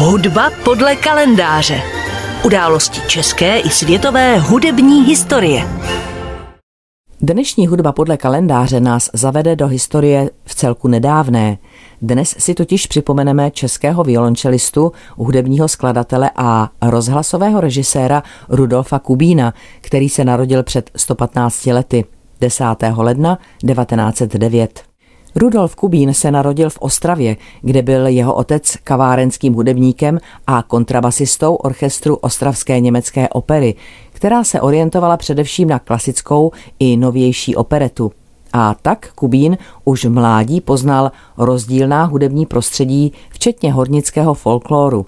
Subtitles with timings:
[0.00, 1.82] Hudba podle kalendáře.
[2.44, 5.64] Události české i světové hudební historie.
[7.20, 11.58] Dnešní hudba podle kalendáře nás zavede do historie v celku nedávné.
[12.02, 20.24] Dnes si totiž připomeneme českého violončelistu, hudebního skladatele a rozhlasového režiséra Rudolfa Kubína, který se
[20.24, 22.04] narodil před 115 lety
[22.40, 22.64] 10.
[22.96, 24.87] ledna 1909.
[25.38, 32.16] Rudolf Kubín se narodil v Ostravě, kde byl jeho otec kavárenským hudebníkem a kontrabasistou orchestru
[32.16, 33.74] Ostravské německé opery,
[34.12, 38.12] která se orientovala především na klasickou i novější operetu.
[38.52, 45.06] A tak Kubín už v mládí poznal rozdílná hudební prostředí, včetně hornického folkloru.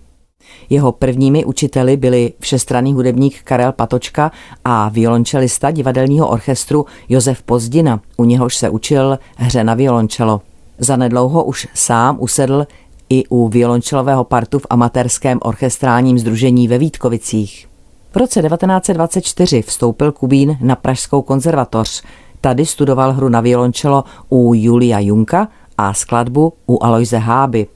[0.71, 4.33] Jeho prvními učiteli byli všestranný hudebník Karel Patočka
[4.65, 10.41] a violončelista divadelního orchestru Josef Pozdina, u něhož se učil hře na violončelo.
[10.79, 12.67] Zanedlouho už sám usedl
[13.11, 17.69] i u violončelového partu v amatérském orchestrálním združení ve Vítkovicích.
[18.13, 22.03] V roce 1924 vstoupil Kubín na Pražskou konzervatoř.
[22.41, 25.49] Tady studoval hru na violončelo u Julia Junka
[25.79, 27.67] a skladbu u Aloise Háby.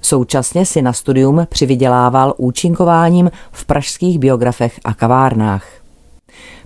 [0.00, 5.66] Současně si na studium přivydělával účinkováním v pražských biografech a kavárnách.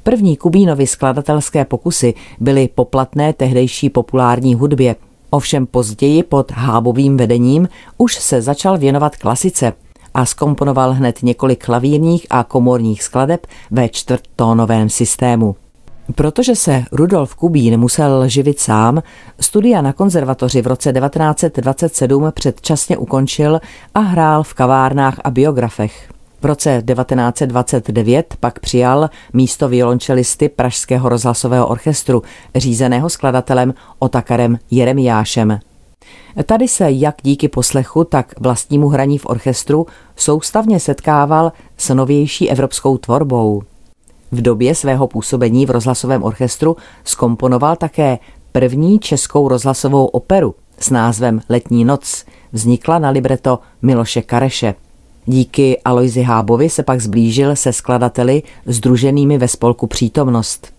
[0.03, 4.97] První Kubínovi skladatelské pokusy byly poplatné tehdejší populární hudbě,
[5.31, 7.69] ovšem později pod hábovým vedením
[7.99, 9.73] už se začal věnovat klasice
[10.15, 15.57] a skomponoval hned několik klavírních a komorních skladeb ve čtvrttónovém systému.
[16.15, 19.03] Protože se Rudolf Kubín musel živit sám,
[19.41, 23.61] studia na konzervatoři v roce 1927 předčasně ukončil
[23.95, 26.09] a hrál v kavárnách a biografech.
[26.41, 32.23] V roce 1929 pak přijal místo violončelisty Pražského rozhlasového orchestru,
[32.55, 35.59] řízeného skladatelem Otakarem Jeremiášem.
[36.47, 42.99] Tady se jak díky poslechu, tak vlastnímu hraní v orchestru soustavně setkával s novější evropskou
[42.99, 43.63] tvorbou.
[44.35, 48.19] V době svého působení v rozhlasovém orchestru skomponoval také
[48.53, 52.25] první českou rozhlasovou operu s názvem Letní noc.
[52.53, 54.75] Vznikla na libreto Miloše Kareše.
[55.27, 60.74] Díky Aloisi Hábovi se pak zblížil se skladateli združenými ve spolku Přítomnost.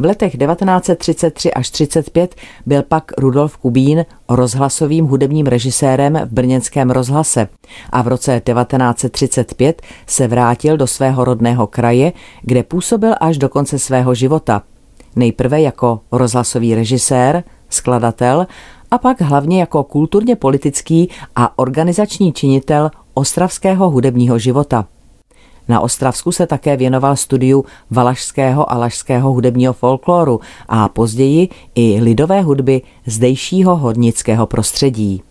[0.00, 2.34] V letech 1933 až 35
[2.66, 7.48] byl pak Rudolf Kubín rozhlasovým hudebním režisérem v brněnském rozhlase
[7.90, 13.78] a v roce 1935 se vrátil do svého rodného kraje, kde působil až do konce
[13.78, 14.62] svého života.
[15.16, 18.46] Nejprve jako rozhlasový režisér, skladatel
[18.90, 24.86] a pak hlavně jako kulturně politický a organizační činitel ostravského hudebního života.
[25.68, 32.42] Na Ostravsku se také věnoval studiu valašského a lašského hudebního folkloru a později i lidové
[32.42, 35.22] hudby zdejšího hodnického prostředí.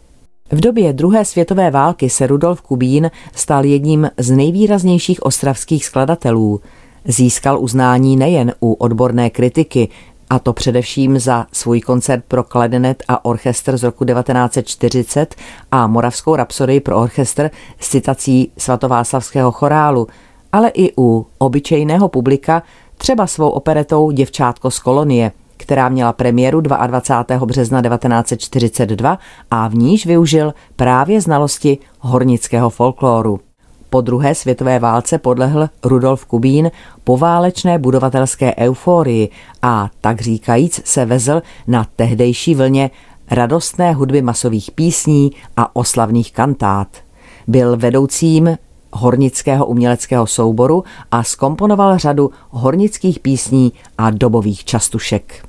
[0.51, 6.61] V době druhé světové války se Rudolf Kubín stal jedním z nejvýraznějších ostravských skladatelů.
[7.05, 9.89] Získal uznání nejen u odborné kritiky,
[10.31, 15.35] a to především za svůj koncert pro kladinet a orchestr z roku 1940
[15.71, 17.49] a Moravskou rapsodii pro orchestr
[17.79, 20.07] s citací svatováclavského chorálu,
[20.51, 22.63] ale i u obyčejného publika,
[22.97, 27.45] třeba svou operetou Děvčátko z kolonie, která měla premiéru 22.
[27.45, 29.19] března 1942
[29.51, 33.39] a v níž využil právě znalosti hornického folkloru.
[33.93, 36.71] Po druhé světové válce podlehl Rudolf Kubín
[37.03, 39.29] poválečné budovatelské euforii
[39.61, 42.91] a tak říkajíc se vezl na tehdejší vlně
[43.31, 46.87] radostné hudby masových písní a oslavných kantát.
[47.47, 48.57] Byl vedoucím
[48.93, 55.45] hornického uměleckého souboru a skomponoval řadu hornických písní a dobových častušek.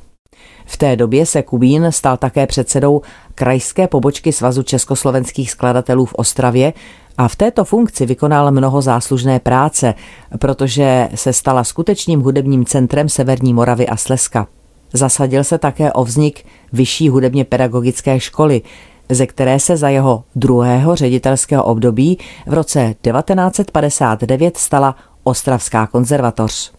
[0.66, 3.03] V té době se Kubín stal také předsedou
[3.34, 6.72] krajské pobočky Svazu československých skladatelů v Ostravě
[7.18, 9.94] a v této funkci vykonal mnoho záslužné práce,
[10.38, 14.46] protože se stala skutečným hudebním centrem Severní Moravy a Slezska.
[14.92, 18.62] Zasadil se také o vznik vyšší hudebně pedagogické školy,
[19.08, 26.72] ze které se za jeho druhého ředitelského období v roce 1959 stala Ostravská konzervatoř.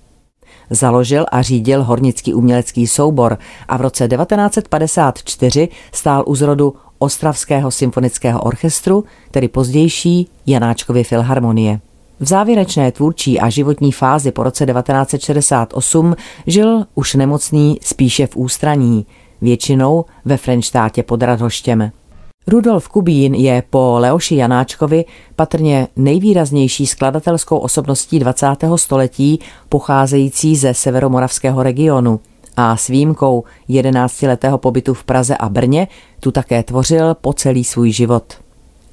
[0.69, 3.37] Založil a řídil hornický umělecký soubor
[3.67, 11.79] a v roce 1954 stál u zrodu Ostravského symfonického orchestru, tedy pozdější Janáčkovy filharmonie.
[12.19, 16.15] V závěrečné tvůrčí a životní fázi po roce 1968
[16.47, 19.05] žil už nemocný spíše v ústraní,
[19.41, 21.91] většinou ve Frenštátě pod Radhoštěm.
[22.47, 25.05] Rudolf Kubín je po Leoši Janáčkovi
[25.35, 28.47] patrně nejvýraznější skladatelskou osobností 20.
[28.75, 29.39] století
[29.69, 32.19] pocházející ze severomoravského regionu
[32.57, 35.87] a s výjimkou 11-letého pobytu v Praze a Brně
[36.19, 38.33] tu také tvořil po celý svůj život.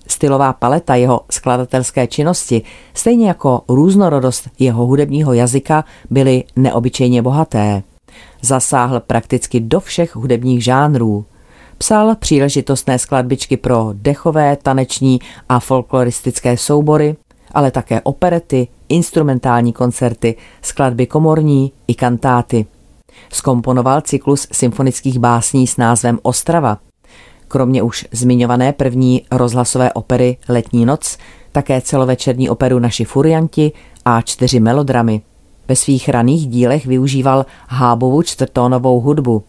[0.07, 2.63] Stylová paleta jeho skladatelské činnosti,
[2.95, 7.83] stejně jako různorodost jeho hudebního jazyka, byly neobyčejně bohaté.
[8.43, 11.25] Zasáhl prakticky do všech hudebních žánrů.
[11.79, 17.17] Psal příležitostné skladbičky pro dechové, taneční a folkloristické soubory,
[17.53, 22.67] ale také operety, instrumentální koncerty, skladby komorní i kantáty.
[23.33, 26.79] Skomponoval cyklus symfonických básní s názvem Ostrava.
[27.49, 31.19] Kromě už zmiňované první rozhlasové opery Letní noc,
[31.53, 33.73] také celovečerní operu Naši furianti
[34.05, 35.23] a čtyři melodramy.
[35.69, 39.45] Ve svých raných dílech využíval hábovu čtvrtónovou hudbu.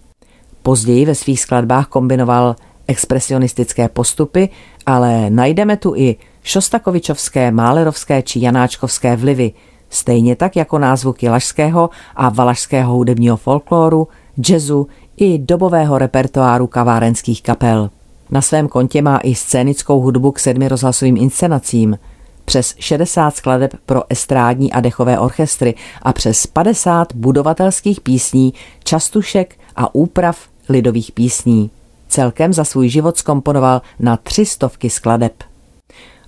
[0.62, 2.56] Později ve svých skladbách kombinoval
[2.88, 4.50] expresionistické postupy,
[4.86, 9.54] ale najdeme tu i šostakovičovské, málerovské či janáčkovské vlivy,
[9.92, 14.08] stejně tak jako názvuky lašského a valašského hudebního folkloru,
[14.50, 17.90] jazzu i dobového repertoáru kavárenských kapel.
[18.32, 21.98] Na svém kontě má i scénickou hudbu k sedmi rozhlasovým inscenacím,
[22.46, 28.54] přes 60 skladeb pro estrádní a dechové orchestry a přes 50 budovatelských písní,
[28.84, 30.38] častušek a úprav
[30.70, 31.70] lidových písní.
[32.08, 35.34] Celkem za svůj život skomponoval na tři stovky skladeb.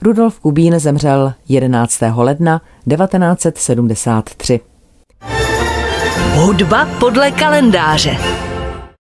[0.03, 1.99] Rudolf Kubín zemřel 11.
[2.15, 4.59] ledna 1973.
[6.35, 8.17] Hudba podle kalendáře.